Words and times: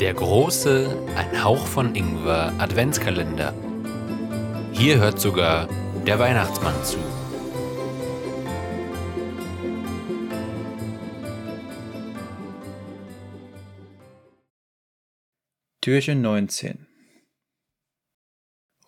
Der 0.00 0.12
große 0.12 0.88
Ein 1.16 1.42
Hauch 1.42 1.66
von 1.66 1.94
Ingwer 1.94 2.52
Adventskalender. 2.58 3.54
Hier 4.72 4.98
hört 4.98 5.18
sogar 5.18 5.68
der 6.06 6.18
Weihnachtsmann 6.18 6.74
zu. 6.84 6.98
Türchen 15.80 16.20
19 16.20 16.86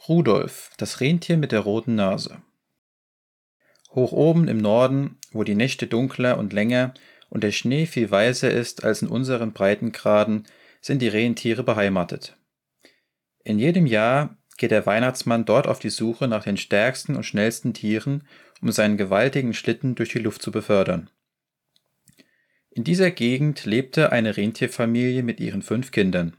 Rudolf, 0.09 0.71
das 0.79 1.01
Rentier 1.01 1.37
mit 1.37 1.53
der 1.53 1.61
roten 1.61 1.95
Nase. 1.95 2.41
Hoch 3.91 4.13
oben 4.13 4.49
im 4.49 4.57
Norden, 4.57 5.19
wo 5.33 5.45
die 5.45 5.55
Nächte 5.55 5.87
dunkler 5.87 6.39
und 6.39 6.55
länger 6.55 6.95
und 7.29 7.45
der 7.45 7.53
Schnee 7.53 7.85
viel 7.85 8.11
weißer 8.11 8.51
ist 8.51 8.85
als 8.85 9.03
in 9.03 9.09
unseren 9.09 9.53
Breitengraden, 9.53 10.47
sind 10.81 11.03
die 11.03 11.09
Rentiere 11.09 11.63
beheimatet. 11.63 12.37
In 13.45 13.59
jedem 13.59 13.85
Jahr 13.85 14.39
geht 14.57 14.71
der 14.71 14.87
Weihnachtsmann 14.87 15.45
dort 15.45 15.67
auf 15.67 15.79
die 15.79 15.91
Suche 15.91 16.27
nach 16.27 16.45
den 16.45 16.57
stärksten 16.57 17.15
und 17.15 17.25
schnellsten 17.25 17.75
Tieren, 17.75 18.27
um 18.63 18.73
seinen 18.73 18.97
gewaltigen 18.97 19.53
Schlitten 19.53 19.95
durch 19.95 20.11
die 20.11 20.21
Luft 20.21 20.41
zu 20.41 20.51
befördern. 20.51 21.11
In 22.71 22.83
dieser 22.83 23.11
Gegend 23.11 23.67
lebte 23.67 24.11
eine 24.11 24.39
Rentierfamilie 24.39 25.23
mit 25.23 25.39
ihren 25.39 25.63
fünf 25.63 25.91
Kindern. 25.91 26.37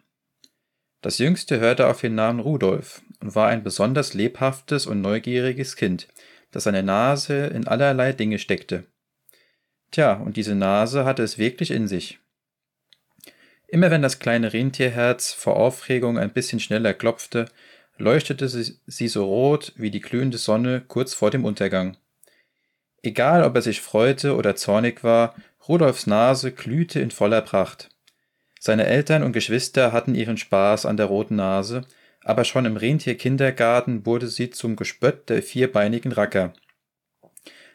Das 1.02 1.20
jüngste 1.20 1.59
hörte 1.59 1.88
auf 1.88 2.02
den 2.02 2.16
Namen 2.16 2.39
Rudolf 2.39 3.02
und 3.20 3.36
war 3.36 3.48
ein 3.48 3.64
besonders 3.64 4.14
lebhaftes 4.14 4.86
und 4.86 5.02
neugieriges 5.02 5.76
Kind, 5.76 6.08
das 6.52 6.64
seine 6.64 6.84
Nase 6.84 7.48
in 7.48 7.68
allerlei 7.68 8.14
Dinge 8.14 8.40
steckte. 8.40 8.86
Tja, 9.92 10.14
und 10.14 10.38
diese 10.38 10.56
Nase 10.56 11.06
hatte 11.06 11.23
es 11.23 11.38
wirklich 11.38 11.72
in 11.72 11.88
sich. 11.88 12.20
Immer 13.67 13.92
wenn 13.92 14.02
das 14.02 14.20
kleine 14.20 14.53
Rentierherz 14.53 15.31
vor 15.31 15.56
Aufregung 15.56 16.17
ein 16.17 16.31
bisschen 16.31 16.59
schneller 16.59 16.94
klopfte, 16.94 17.45
leuchtete 17.98 18.48
sie, 18.48 19.08
so 19.08 19.26
rot 19.26 19.73
wie 19.76 19.92
die 19.92 20.02
glühende 20.02 20.38
Sonne 20.38 20.81
kurz 20.88 21.14
vor 21.14 21.30
dem 21.30 21.45
Untergang. 21.45 21.98
Egal, 23.04 23.44
ob 23.44 23.56
er 23.56 23.61
sich 23.61 23.81
freute 23.81 24.36
oder 24.36 24.56
zornig 24.56 25.04
war, 25.04 25.36
Rudolfs 25.67 26.08
Nase 26.08 26.52
glühte 26.52 27.00
in 27.00 27.11
voller 27.11 27.42
Pracht. 27.42 27.89
Seine 28.59 28.88
Eltern 28.88 29.23
und 29.23 29.33
Geschwister 29.33 29.92
hatten 29.92 30.16
ihren 30.16 30.38
Spaß 30.38 30.86
an 30.86 30.98
der 30.98 31.06
roten 31.06 31.36
Nase, 31.36 31.86
aber 32.23 32.44
schon 32.44 32.66
im 32.66 32.78
Rentierkindergarten 32.78 34.06
wurde 34.06 34.28
sie 34.28 34.50
zum 34.50 34.75
Gespött 34.75 35.30
der 35.30 35.42
vierbeinigen 35.42 36.12
Racker. 36.12 36.53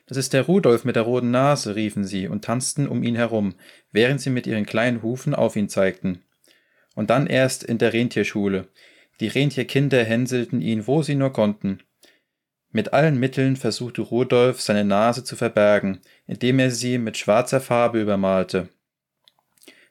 Das 0.07 0.19
ist 0.19 0.35
der 0.35 0.43
Rudolf 0.43 0.85
mit 0.85 0.97
der 0.97 1.05
roten 1.05 1.31
Nase, 1.31 1.77
riefen 1.77 2.05
sie 2.05 2.29
und 2.29 2.45
tanzten 2.45 2.89
um 2.89 3.03
ihn 3.03 3.17
herum, 3.17 3.55
während 3.91 4.21
sie 4.21 4.31
mit 4.31 4.47
ihren 4.47 4.67
kleinen 4.67 5.03
Hufen 5.03 5.35
auf 5.35 5.57
ihn 5.57 5.69
zeigten. 5.69 6.23
Und 6.95 7.11
dann 7.11 7.27
erst 7.27 7.65
in 7.65 7.79
der 7.79 7.93
Rentierschule. 7.93 8.69
Die 9.21 9.29
Rentierkinder 9.29 10.05
hänselten 10.05 10.61
ihn, 10.61 10.87
wo 10.87 11.03
sie 11.03 11.15
nur 11.15 11.33
konnten. 11.33 11.79
Mit 12.71 12.93
allen 12.93 13.19
Mitteln 13.19 13.57
versuchte 13.57 14.03
Rudolf, 14.03 14.61
seine 14.61 14.85
Nase 14.85 15.25
zu 15.25 15.37
verbergen, 15.37 16.01
indem 16.27 16.59
er 16.59 16.71
sie 16.71 16.99
mit 16.99 17.17
schwarzer 17.17 17.61
Farbe 17.61 18.01
übermalte. 18.01 18.69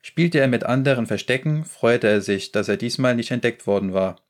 Spielte 0.02 0.40
er 0.40 0.50
mit 0.50 0.66
anderen 0.66 1.08
Verstecken, 1.08 1.64
freute 1.64 2.08
er 2.08 2.22
sich, 2.22 2.52
dass 2.52 2.67
er 2.67 2.76
diesmal 2.76 3.16
nicht 3.16 3.32
entdeckt 3.32 3.66
worden 3.66 3.94
war. 3.94 4.23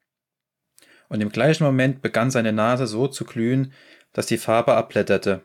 Und 1.14 1.22
im 1.22 1.30
gleichen 1.30 1.64
Moment 1.64 2.02
begann 2.02 2.32
seine 2.32 2.52
Nase 2.52 2.88
so 2.88 3.08
zu 3.08 3.24
glühen, 3.24 3.72
dass 4.14 4.26
die 4.26 4.40
Farbe 4.40 4.74
abblätterte. 4.74 5.42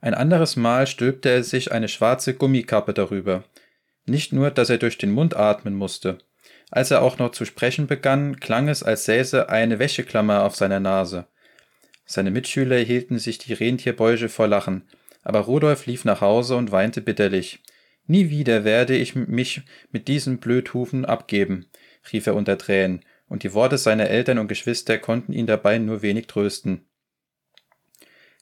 Ein 0.00 0.14
anderes 0.14 0.56
Mal 0.56 0.88
stülpte 0.88 1.28
er 1.28 1.44
sich 1.44 1.70
eine 1.70 1.86
schwarze 1.86 2.34
Gummikappe 2.34 2.92
darüber. 2.92 3.44
Nicht 4.06 4.32
nur, 4.32 4.50
dass 4.50 4.68
er 4.68 4.78
durch 4.78 4.98
den 4.98 5.12
Mund 5.12 5.36
atmen 5.36 5.76
musste. 5.76 6.18
Als 6.72 6.90
er 6.90 7.02
auch 7.02 7.18
noch 7.18 7.30
zu 7.30 7.44
sprechen 7.44 7.86
begann, 7.86 8.40
klang 8.40 8.66
es, 8.66 8.82
als 8.82 9.04
säße 9.04 9.48
eine 9.48 9.78
Wäscheklammer 9.78 10.42
auf 10.42 10.56
seiner 10.56 10.80
Nase. 10.80 11.28
Seine 12.04 12.32
Mitschüler 12.32 12.78
hielten 12.78 13.20
sich 13.20 13.38
die 13.38 13.52
Rentierbäusche 13.52 14.28
vor 14.28 14.48
Lachen, 14.48 14.88
aber 15.22 15.38
Rudolf 15.38 15.86
lief 15.86 16.04
nach 16.04 16.20
Hause 16.20 16.56
und 16.56 16.72
weinte 16.72 17.00
bitterlich. 17.00 17.62
Nie 18.08 18.28
wieder 18.28 18.64
werde 18.64 18.96
ich 18.96 19.14
mich 19.14 19.62
mit 19.92 20.08
diesen 20.08 20.38
Blödhufen 20.38 21.04
abgeben, 21.04 21.66
rief 22.12 22.26
er 22.26 22.34
unter 22.34 22.58
Tränen, 22.58 23.04
und 23.30 23.44
die 23.44 23.54
Worte 23.54 23.78
seiner 23.78 24.08
Eltern 24.08 24.38
und 24.38 24.48
Geschwister 24.48 24.98
konnten 24.98 25.32
ihn 25.32 25.46
dabei 25.46 25.78
nur 25.78 26.02
wenig 26.02 26.26
trösten. 26.26 26.84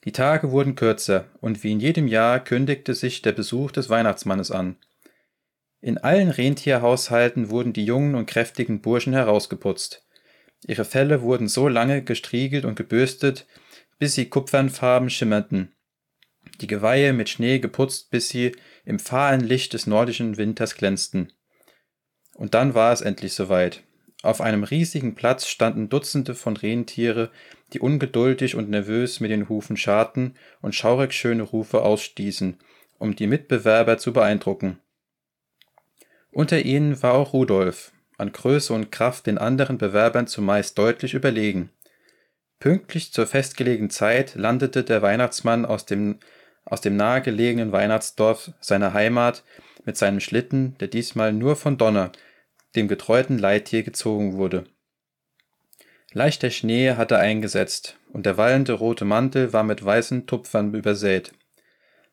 Die 0.04 0.12
Tage 0.12 0.50
wurden 0.50 0.74
kürzer, 0.74 1.26
und 1.40 1.62
wie 1.62 1.72
in 1.72 1.78
jedem 1.78 2.08
Jahr 2.08 2.42
kündigte 2.42 2.94
sich 2.94 3.20
der 3.20 3.32
Besuch 3.32 3.70
des 3.70 3.90
Weihnachtsmannes 3.90 4.50
an. 4.50 4.76
In 5.80 5.98
allen 5.98 6.30
Rentierhaushalten 6.30 7.50
wurden 7.50 7.74
die 7.74 7.84
jungen 7.84 8.14
und 8.14 8.26
kräftigen 8.26 8.80
Burschen 8.80 9.12
herausgeputzt. 9.12 10.06
Ihre 10.66 10.86
Felle 10.86 11.20
wurden 11.20 11.48
so 11.48 11.68
lange 11.68 12.02
gestriegelt 12.02 12.64
und 12.64 12.74
gebürstet, 12.74 13.46
bis 13.98 14.14
sie 14.14 14.30
kupfernfarben 14.30 15.10
schimmerten, 15.10 15.74
die 16.62 16.66
Geweihe 16.66 17.12
mit 17.12 17.28
Schnee 17.28 17.58
geputzt, 17.58 18.10
bis 18.10 18.30
sie 18.30 18.52
im 18.86 18.98
fahlen 18.98 19.40
Licht 19.40 19.74
des 19.74 19.86
nordischen 19.86 20.38
Winters 20.38 20.76
glänzten. 20.76 21.32
Und 22.34 22.54
dann 22.54 22.74
war 22.74 22.92
es 22.92 23.02
endlich 23.02 23.34
soweit. 23.34 23.82
Auf 24.22 24.40
einem 24.40 24.64
riesigen 24.64 25.14
Platz 25.14 25.46
standen 25.46 25.88
Dutzende 25.88 26.34
von 26.34 26.56
Rentiere, 26.56 27.30
die 27.72 27.80
ungeduldig 27.80 28.56
und 28.56 28.68
nervös 28.68 29.20
mit 29.20 29.30
den 29.30 29.48
Hufen 29.48 29.76
scharten 29.76 30.34
und 30.60 30.74
schaurig 30.74 31.12
schöne 31.12 31.44
Rufe 31.44 31.82
ausstießen, 31.82 32.58
um 32.98 33.14
die 33.14 33.28
Mitbewerber 33.28 33.98
zu 33.98 34.12
beeindrucken. 34.12 34.80
Unter 36.32 36.60
ihnen 36.62 37.00
war 37.02 37.14
auch 37.14 37.32
Rudolf, 37.32 37.92
an 38.16 38.32
Größe 38.32 38.72
und 38.72 38.90
Kraft 38.90 39.26
den 39.26 39.38
anderen 39.38 39.78
Bewerbern 39.78 40.26
zumeist 40.26 40.76
deutlich 40.76 41.14
überlegen. 41.14 41.70
Pünktlich 42.58 43.12
zur 43.12 43.28
festgelegenen 43.28 43.90
Zeit 43.90 44.34
landete 44.34 44.82
der 44.82 45.00
Weihnachtsmann 45.00 45.64
aus 45.64 45.86
dem, 45.86 46.18
aus 46.64 46.80
dem 46.80 46.96
nahegelegenen 46.96 47.70
Weihnachtsdorf 47.70 48.50
seiner 48.60 48.92
Heimat 48.92 49.44
mit 49.84 49.96
seinem 49.96 50.18
Schlitten, 50.18 50.76
der 50.78 50.88
diesmal 50.88 51.32
nur 51.32 51.54
von 51.54 51.78
Donner, 51.78 52.10
dem 52.76 52.88
getreuten 52.88 53.38
Leittier 53.38 53.82
gezogen 53.82 54.36
wurde. 54.36 54.64
Leichter 56.12 56.50
Schnee 56.50 56.92
hatte 56.92 57.18
eingesetzt, 57.18 57.98
und 58.12 58.24
der 58.24 58.36
wallende 58.36 58.72
rote 58.72 59.04
Mantel 59.04 59.52
war 59.52 59.62
mit 59.62 59.84
weißen 59.84 60.26
Tupfern 60.26 60.72
übersät. 60.72 61.32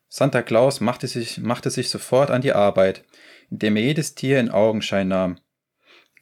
Santa 0.08 0.42
Claus 0.42 0.80
machte 0.80 1.06
sich, 1.06 1.38
machte 1.38 1.70
sich 1.70 1.88
sofort 1.88 2.30
an 2.30 2.42
die 2.42 2.52
Arbeit, 2.52 3.04
indem 3.50 3.76
er 3.76 3.82
jedes 3.82 4.14
Tier 4.14 4.38
in 4.38 4.50
Augenschein 4.50 5.08
nahm. 5.08 5.38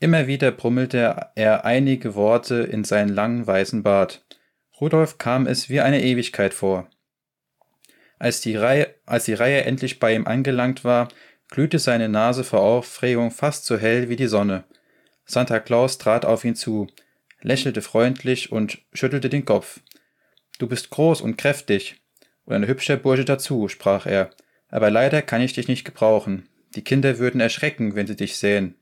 Immer 0.00 0.26
wieder 0.26 0.50
brummelte 0.52 1.30
er 1.34 1.64
einige 1.64 2.14
Worte 2.14 2.56
in 2.56 2.84
seinen 2.84 3.08
langen 3.08 3.46
weißen 3.46 3.82
Bart. 3.82 4.24
Rudolf 4.80 5.18
kam 5.18 5.46
es 5.46 5.68
wie 5.68 5.80
eine 5.80 6.02
Ewigkeit 6.02 6.54
vor. 6.54 6.88
Als 8.18 8.40
die 8.40 8.56
Reihe, 8.56 8.94
als 9.06 9.24
die 9.24 9.34
Reihe 9.34 9.64
endlich 9.64 10.00
bei 10.00 10.14
ihm 10.14 10.26
angelangt 10.26 10.84
war, 10.84 11.08
glühte 11.48 11.78
seine 11.78 12.08
Nase 12.08 12.44
vor 12.44 12.60
Aufregung 12.60 13.30
fast 13.30 13.66
so 13.66 13.76
hell 13.76 14.08
wie 14.08 14.16
die 14.16 14.26
Sonne. 14.26 14.64
Santa 15.24 15.60
Claus 15.60 15.98
trat 15.98 16.24
auf 16.24 16.44
ihn 16.44 16.54
zu, 16.54 16.86
lächelte 17.40 17.82
freundlich 17.82 18.52
und 18.52 18.78
schüttelte 18.92 19.28
den 19.28 19.44
Kopf. 19.44 19.80
Du 20.58 20.66
bist 20.66 20.90
groß 20.90 21.20
und 21.20 21.36
kräftig. 21.36 22.00
Und 22.44 22.54
ein 22.54 22.66
hübscher 22.66 22.96
Bursche 22.96 23.24
dazu, 23.24 23.68
sprach 23.68 24.06
er. 24.06 24.30
Aber 24.68 24.90
leider 24.90 25.22
kann 25.22 25.40
ich 25.40 25.54
dich 25.54 25.68
nicht 25.68 25.84
gebrauchen. 25.84 26.48
Die 26.74 26.84
Kinder 26.84 27.18
würden 27.18 27.40
erschrecken, 27.40 27.94
wenn 27.94 28.06
sie 28.06 28.16
dich 28.16 28.36
sähen. 28.36 28.76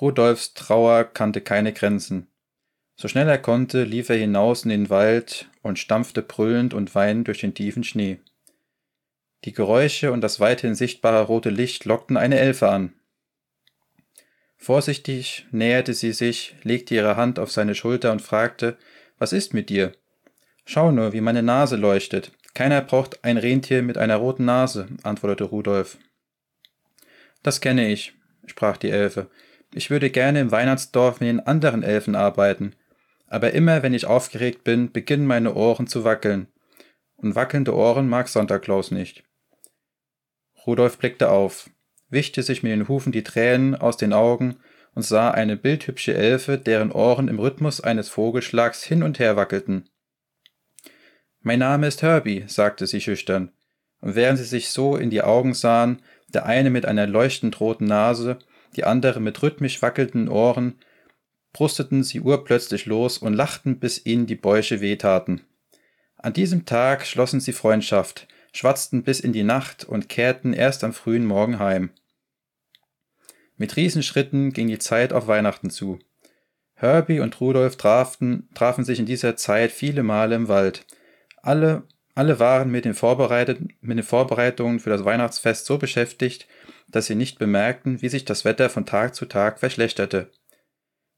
Rudolfs 0.00 0.54
Trauer 0.54 1.04
kannte 1.04 1.40
keine 1.40 1.72
Grenzen. 1.72 2.28
So 2.96 3.08
schnell 3.08 3.28
er 3.28 3.38
konnte, 3.38 3.84
lief 3.84 4.08
er 4.08 4.16
hinaus 4.16 4.64
in 4.64 4.70
den 4.70 4.90
Wald 4.90 5.50
und 5.62 5.78
stampfte 5.78 6.22
brüllend 6.22 6.74
und 6.74 6.94
weinend 6.94 7.28
durch 7.28 7.40
den 7.40 7.54
tiefen 7.54 7.84
Schnee. 7.84 8.20
Die 9.44 9.52
Geräusche 9.52 10.12
und 10.12 10.22
das 10.22 10.40
weithin 10.40 10.74
sichtbare 10.74 11.24
rote 11.24 11.50
Licht 11.50 11.84
lockten 11.84 12.16
eine 12.16 12.38
Elfe 12.38 12.68
an. 12.68 12.92
Vorsichtig 14.56 15.46
näherte 15.50 15.94
sie 15.94 16.12
sich, 16.12 16.56
legte 16.62 16.94
ihre 16.94 17.16
Hand 17.16 17.38
auf 17.38 17.52
seine 17.52 17.74
Schulter 17.74 18.10
und 18.12 18.22
fragte, 18.22 18.76
was 19.18 19.32
ist 19.32 19.54
mit 19.54 19.68
dir? 19.68 19.92
Schau 20.64 20.90
nur, 20.90 21.12
wie 21.12 21.20
meine 21.20 21.42
Nase 21.42 21.76
leuchtet. 21.76 22.32
Keiner 22.54 22.80
braucht 22.80 23.22
ein 23.22 23.36
Rentier 23.36 23.82
mit 23.82 23.98
einer 23.98 24.16
roten 24.16 24.44
Nase, 24.44 24.88
antwortete 25.02 25.44
Rudolf. 25.44 25.98
Das 27.42 27.60
kenne 27.60 27.92
ich, 27.92 28.14
sprach 28.46 28.76
die 28.76 28.90
Elfe. 28.90 29.30
Ich 29.72 29.90
würde 29.90 30.10
gerne 30.10 30.40
im 30.40 30.50
Weihnachtsdorf 30.50 31.20
mit 31.20 31.28
den 31.28 31.40
anderen 31.40 31.82
Elfen 31.82 32.14
arbeiten, 32.16 32.74
aber 33.28 33.52
immer 33.52 33.82
wenn 33.82 33.94
ich 33.94 34.06
aufgeregt 34.06 34.64
bin, 34.64 34.90
beginnen 34.90 35.26
meine 35.26 35.54
Ohren 35.54 35.86
zu 35.86 36.02
wackeln. 36.02 36.48
Und 37.16 37.34
wackelnde 37.34 37.74
Ohren 37.74 38.08
mag 38.08 38.28
Santa 38.28 38.58
Claus 38.58 38.90
nicht. 38.90 39.24
Rudolf 40.66 40.98
blickte 40.98 41.30
auf 41.30 41.70
wischte 42.08 42.42
sich 42.42 42.62
mit 42.62 42.72
den 42.72 42.88
Hufen 42.88 43.12
die 43.12 43.22
Tränen 43.22 43.74
aus 43.74 43.96
den 43.96 44.12
Augen 44.12 44.56
und 44.94 45.02
sah 45.02 45.30
eine 45.30 45.56
bildhübsche 45.56 46.14
Elfe, 46.14 46.58
deren 46.58 46.92
Ohren 46.92 47.28
im 47.28 47.38
Rhythmus 47.38 47.80
eines 47.80 48.08
Vogelschlags 48.08 48.82
hin 48.82 49.02
und 49.02 49.18
her 49.18 49.36
wackelten. 49.36 49.88
Mein 51.40 51.58
Name 51.58 51.86
ist 51.86 52.02
Herbie, 52.02 52.44
sagte 52.46 52.86
sie 52.86 53.00
schüchtern, 53.00 53.52
und 54.00 54.14
während 54.14 54.38
sie 54.38 54.44
sich 54.44 54.70
so 54.70 54.96
in 54.96 55.10
die 55.10 55.22
Augen 55.22 55.54
sahen, 55.54 56.02
der 56.28 56.46
eine 56.46 56.70
mit 56.70 56.86
einer 56.86 57.06
leuchtend 57.06 57.60
roten 57.60 57.84
Nase, 57.84 58.38
die 58.74 58.84
andere 58.84 59.20
mit 59.20 59.42
rhythmisch 59.42 59.80
wackelnden 59.82 60.28
Ohren, 60.28 60.78
brusteten 61.52 62.02
sie 62.02 62.20
urplötzlich 62.20 62.86
los 62.86 63.18
und 63.18 63.34
lachten, 63.34 63.78
bis 63.78 64.04
ihnen 64.04 64.26
die 64.26 64.34
Bäuche 64.34 64.80
wehtaten. 64.80 65.42
An 66.18 66.32
diesem 66.32 66.64
Tag 66.64 67.06
schlossen 67.06 67.40
sie 67.40 67.52
Freundschaft, 67.52 68.26
schwatzten 68.52 69.02
bis 69.02 69.20
in 69.20 69.32
die 69.32 69.42
Nacht 69.42 69.84
und 69.84 70.08
kehrten 70.08 70.52
erst 70.52 70.82
am 70.82 70.92
frühen 70.92 71.26
Morgen 71.26 71.58
heim. 71.58 71.90
Mit 73.56 73.76
Riesenschritten 73.76 74.52
ging 74.52 74.68
die 74.68 74.78
Zeit 74.78 75.12
auf 75.12 75.28
Weihnachten 75.28 75.70
zu. 75.70 75.98
Herbie 76.74 77.20
und 77.20 77.40
Rudolf 77.40 77.76
trafen, 77.76 78.48
trafen 78.54 78.84
sich 78.84 78.98
in 78.98 79.06
dieser 79.06 79.36
Zeit 79.36 79.72
viele 79.72 80.02
Male 80.02 80.34
im 80.34 80.48
Wald. 80.48 80.84
Alle, 81.42 81.84
alle 82.14 82.38
waren 82.38 82.70
mit 82.70 82.84
den, 82.84 82.94
mit 83.80 83.98
den 83.98 84.02
Vorbereitungen 84.02 84.80
für 84.80 84.90
das 84.90 85.04
Weihnachtsfest 85.04 85.64
so 85.64 85.78
beschäftigt, 85.78 86.46
dass 86.88 87.06
sie 87.06 87.14
nicht 87.14 87.38
bemerkten, 87.38 88.02
wie 88.02 88.08
sich 88.08 88.24
das 88.24 88.44
Wetter 88.44 88.68
von 88.68 88.84
Tag 88.84 89.14
zu 89.14 89.26
Tag 89.26 89.58
verschlechterte. 89.58 90.30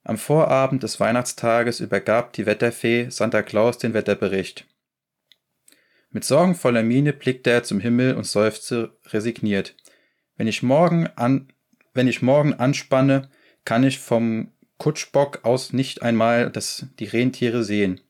Am 0.05 0.17
Vorabend 0.17 0.83
des 0.83 1.01
Weihnachtstages 1.01 1.81
übergab 1.81 2.33
die 2.33 2.47
Wetterfee 2.47 3.11
Santa 3.11 3.43
Claus 3.43 3.79
den 3.79 3.95
Wetterbericht. 3.95 4.65
Mit 6.11 6.25
sorgenvoller 6.25 6.83
Miene 6.83 7.13
blickte 7.13 7.51
er 7.51 7.65
zum 7.65 7.81
Himmel 7.81 8.15
und 8.15 8.25
seufzte 8.25 8.97
resigniert. 9.07 9.75
Wenn 10.37 10.47
ich 10.47 10.63
morgen 10.63 11.07
an, 11.17 11.53
wenn 11.93 12.09
ich 12.09 12.23
morgen 12.23 12.55
anspanne, 12.55 13.29
kann 13.65 13.85
ich 13.85 13.99
vom 13.99 14.53
Kutschbock 14.79 15.45
aus 15.45 15.73
nicht 15.73 16.03
einmal 16.03 16.51
das, 16.51 16.87
die 16.99 17.05
Rentiere 17.05 17.65
sehen. 17.65 18.01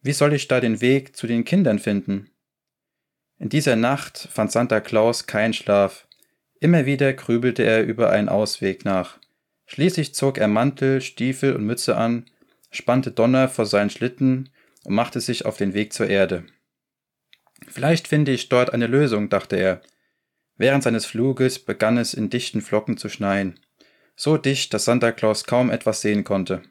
Wie 0.00 0.12
soll 0.12 0.32
ich 0.32 0.48
da 0.48 0.60
den 0.60 0.80
Weg 0.80 1.16
zu 1.16 1.26
den 1.26 1.44
Kindern 1.44 1.78
finden? 1.78 2.30
In 3.38 3.48
dieser 3.48 3.76
Nacht 3.76 4.28
fand 4.32 4.52
Santa 4.52 4.80
Claus 4.80 5.26
keinen 5.26 5.52
Schlaf. 5.52 6.06
Immer 6.60 6.86
wieder 6.86 7.12
grübelte 7.12 7.64
er 7.64 7.82
über 7.82 8.10
einen 8.10 8.28
Ausweg 8.28 8.84
nach. 8.84 9.18
Schließlich 9.66 10.14
zog 10.14 10.38
er 10.38 10.48
Mantel, 10.48 11.00
Stiefel 11.00 11.54
und 11.54 11.64
Mütze 11.64 11.96
an, 11.96 12.26
spannte 12.70 13.10
Donner 13.10 13.48
vor 13.48 13.66
seinen 13.66 13.90
Schlitten 13.90 14.50
und 14.84 14.94
machte 14.94 15.20
sich 15.20 15.46
auf 15.46 15.56
den 15.56 15.74
Weg 15.74 15.92
zur 15.92 16.08
Erde. 16.08 16.44
Vielleicht 17.68 18.08
finde 18.08 18.32
ich 18.32 18.48
dort 18.48 18.72
eine 18.72 18.86
Lösung, 18.86 19.28
dachte 19.28 19.56
er. 19.56 19.80
Während 20.56 20.84
seines 20.84 21.06
Fluges 21.06 21.58
begann 21.58 21.98
es 21.98 22.14
in 22.14 22.30
dichten 22.30 22.60
Flocken 22.60 22.96
zu 22.96 23.08
schneien. 23.08 23.58
So 24.16 24.36
dicht, 24.36 24.72
dass 24.72 24.84
Santa 24.84 25.12
Claus 25.12 25.44
kaum 25.44 25.70
etwas 25.70 26.00
sehen 26.00 26.24
konnte. 26.24 26.62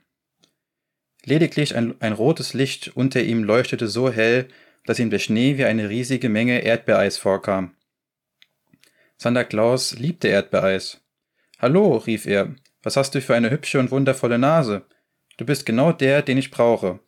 Lediglich 1.26 1.76
ein, 1.76 1.96
ein 2.02 2.14
rotes 2.14 2.54
Licht 2.54 2.92
unter 2.96 3.22
ihm 3.22 3.44
leuchtete 3.44 3.88
so 3.88 4.12
hell, 4.12 4.48
dass 4.86 5.00
ihm 5.00 5.10
der 5.10 5.20
Schnee 5.20 5.58
wie 5.58 5.66
eine 5.66 5.90
riesige 5.90 6.30
Menge 6.30 6.64
Erdbeereis 6.64 7.18
vorkam. 7.18 7.76
Santa 9.18 9.44
Claus 9.44 9.98
liebte 9.98 10.28
Erdbeereis. 10.28 11.02
Hallo, 11.60 11.98
rief 11.98 12.26
er, 12.26 12.56
was 12.82 12.98
hast 12.98 13.16
du 13.16 13.22
für 13.22 13.36
eine 13.36 13.52
hübsche 13.52 13.80
und 13.80 13.92
wundervolle 13.92 14.38
Nase? 14.38 14.86
Du 15.38 15.46
bist 15.46 15.66
genau 15.66 15.94
der, 15.94 16.22
den 16.22 16.38
ich 16.38 16.52
brauche. 16.52 17.00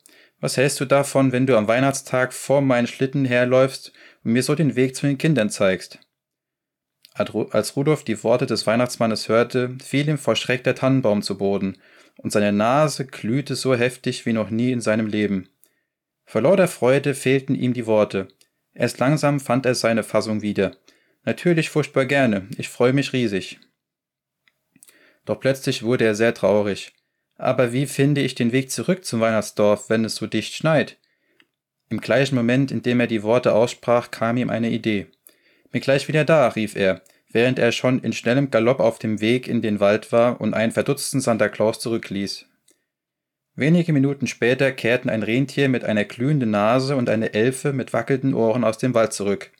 Was 0.46 0.56
hältst 0.56 0.78
du 0.78 0.84
davon, 0.84 1.32
wenn 1.32 1.44
du 1.44 1.56
am 1.56 1.66
Weihnachtstag 1.66 2.32
vor 2.32 2.60
meinen 2.60 2.86
Schlitten 2.86 3.24
herläufst 3.24 3.92
und 4.22 4.32
mir 4.32 4.44
so 4.44 4.54
den 4.54 4.76
Weg 4.76 4.94
zu 4.94 5.04
den 5.08 5.18
Kindern 5.18 5.50
zeigst? 5.50 5.98
Als 7.14 7.74
Rudolf 7.74 8.04
die 8.04 8.22
Worte 8.22 8.46
des 8.46 8.64
Weihnachtsmannes 8.64 9.28
hörte, 9.28 9.76
fiel 9.82 10.08
ihm 10.08 10.18
vor 10.18 10.36
Schreck 10.36 10.62
der 10.62 10.76
Tannenbaum 10.76 11.22
zu 11.22 11.36
Boden, 11.36 11.78
und 12.18 12.30
seine 12.30 12.52
Nase 12.52 13.06
glühte 13.06 13.56
so 13.56 13.74
heftig 13.74 14.24
wie 14.24 14.32
noch 14.32 14.48
nie 14.48 14.70
in 14.70 14.80
seinem 14.80 15.08
Leben. 15.08 15.48
Vor 16.24 16.42
lauter 16.42 16.68
Freude 16.68 17.14
fehlten 17.14 17.56
ihm 17.56 17.72
die 17.72 17.86
Worte. 17.86 18.28
Erst 18.72 19.00
langsam 19.00 19.40
fand 19.40 19.66
er 19.66 19.74
seine 19.74 20.04
Fassung 20.04 20.42
wieder. 20.42 20.76
Natürlich 21.24 21.70
furchtbar 21.70 22.04
gerne, 22.04 22.46
ich 22.56 22.68
freue 22.68 22.92
mich 22.92 23.12
riesig. 23.12 23.58
Doch 25.24 25.40
plötzlich 25.40 25.82
wurde 25.82 26.04
er 26.04 26.14
sehr 26.14 26.34
traurig. 26.34 26.92
Aber 27.36 27.72
wie 27.72 27.86
finde 27.86 28.22
ich 28.22 28.34
den 28.34 28.52
Weg 28.52 28.70
zurück 28.70 29.04
zum 29.04 29.20
Weihnachtsdorf, 29.20 29.90
wenn 29.90 30.04
es 30.04 30.16
so 30.16 30.26
dicht 30.26 30.54
schneit? 30.54 30.98
Im 31.88 32.00
gleichen 32.00 32.34
Moment, 32.34 32.70
in 32.70 32.82
dem 32.82 32.98
er 32.98 33.06
die 33.06 33.22
Worte 33.22 33.54
aussprach, 33.54 34.10
kam 34.10 34.36
ihm 34.36 34.50
eine 34.50 34.70
Idee. 34.70 35.06
Bin 35.70 35.80
gleich 35.80 36.08
wieder 36.08 36.24
da, 36.24 36.48
rief 36.48 36.74
er, 36.74 37.02
während 37.30 37.58
er 37.58 37.72
schon 37.72 38.00
in 38.00 38.12
schnellem 38.12 38.50
Galopp 38.50 38.80
auf 38.80 38.98
dem 38.98 39.20
Weg 39.20 39.46
in 39.46 39.62
den 39.62 39.78
Wald 39.78 40.10
war 40.10 40.40
und 40.40 40.54
einen 40.54 40.72
verdutzten 40.72 41.20
Santa 41.20 41.48
Claus 41.48 41.78
zurückließ. 41.78 42.46
Wenige 43.54 43.92
Minuten 43.92 44.26
später 44.26 44.72
kehrten 44.72 45.08
ein 45.08 45.22
Rentier 45.22 45.68
mit 45.68 45.84
einer 45.84 46.04
glühenden 46.04 46.50
Nase 46.50 46.96
und 46.96 47.08
eine 47.08 47.34
Elfe 47.34 47.72
mit 47.72 47.92
wackelnden 47.92 48.34
Ohren 48.34 48.64
aus 48.64 48.78
dem 48.78 48.94
Wald 48.94 49.12
zurück. 49.12 49.50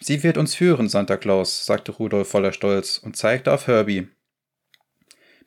Sie 0.00 0.22
wird 0.22 0.38
uns 0.38 0.54
führen, 0.54 0.88
Santa 0.88 1.16
Claus, 1.16 1.66
sagte 1.66 1.92
Rudolf 1.92 2.28
voller 2.28 2.52
Stolz 2.52 2.98
und 2.98 3.16
zeigte 3.16 3.52
auf 3.52 3.66
Herbie. 3.66 4.08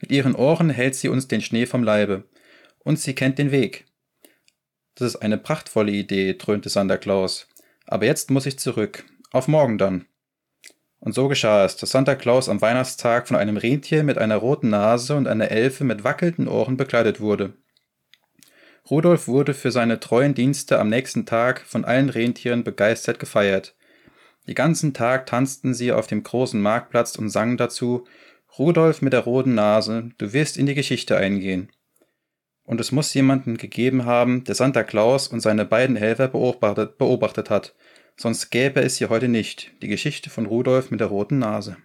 Mit 0.01 0.12
ihren 0.12 0.36
Ohren 0.36 0.69
hält 0.69 0.95
sie 0.95 1.09
uns 1.09 1.27
den 1.27 1.42
Schnee 1.42 1.65
vom 1.65 1.83
Leibe. 1.83 2.25
Und 2.80 3.00
sie 3.00 3.13
kennt 3.13 3.38
den 3.38 3.51
Weg. 3.51 3.86
Das 4.95 5.07
ist 5.07 5.21
eine 5.21 5.38
prachtvolle 5.38 5.92
Idee, 5.92 6.33
dröhnte 6.33 6.69
Santa 6.69 6.98
Claus. 6.98 7.48
Aber 7.86 8.06
jetzt 8.06 8.31
muss 8.31 8.45
ich 8.45 8.59
zurück. 8.59 9.06
Auf 9.31 9.48
morgen 9.48 9.77
dann. 9.77 10.06
Und 11.00 11.13
so 11.13 11.27
geschah 11.27 11.65
es, 11.65 11.77
dass 11.77 11.92
Santa 11.92 12.15
Claus 12.15 12.50
am 12.50 12.62
Weihnachtstag 12.62 13.27
von 13.27 13.38
einem 13.38 13.57
Rentier 13.57 14.03
mit 14.03 14.18
einer 14.18 14.38
roten 14.38 14.69
Nase 14.69 15.15
und 15.15 15.27
einer 15.27 15.50
Elfe 15.50 15.83
mit 15.83 16.03
wackelnden 16.03 16.48
Ohren 16.48 16.77
bekleidet 16.77 17.19
wurde. 17.19 17.53
Rudolf 18.89 19.27
wurde 19.27 19.53
für 19.53 19.71
seine 19.71 20.00
treuen 20.00 20.33
Dienste 20.33 20.80
am 20.80 20.89
nächsten 20.89 21.25
Tag 21.25 21.62
von 21.62 21.86
allen 21.86 22.09
Rentieren 22.09 22.63
begeistert 22.63 23.19
gefeiert. 23.19 23.75
Den 24.48 24.56
ganzen 24.56 24.94
Tag 24.94 25.27
tanzten 25.27 25.74
sie 25.74 25.92
auf 25.92 26.07
dem 26.07 26.24
großen 26.24 26.62
Marktplatz 26.62 27.15
und 27.15 27.30
sangen 27.30 27.57
dazu 27.57 28.06
Rudolf 28.59 29.01
mit 29.01 29.13
der 29.13 29.21
roten 29.21 29.56
Nase, 29.56 30.09
du 30.18 30.33
wirst 30.33 30.57
in 30.57 30.65
die 30.65 30.75
Geschichte 30.75 31.15
eingehen. 31.15 31.71
Und 32.63 32.81
es 32.81 32.92
muss 32.92 33.13
jemanden 33.13 33.56
gegeben 33.56 34.06
haben, 34.06 34.44
der 34.44 34.56
Santa 34.56 34.83
Claus 34.83 35.30
und 35.30 35.39
seine 35.39 35.65
beiden 35.65 35.95
Helfer 35.95 36.27
beobachtet, 36.27 36.98
beobachtet 36.98 37.50
hat, 37.50 37.74
sonst 38.18 38.50
gäbe 38.50 38.81
es 38.81 38.98
sie 38.98 39.07
heute 39.07 39.30
nicht, 39.30 39.71
die 39.81 39.88
Geschichte 39.88 40.30
von 40.30 40.45
Rudolf 40.45 40.92
mit 40.92 41.00
der 41.00 41.07
roten 41.07 41.39
Nase. 41.39 41.77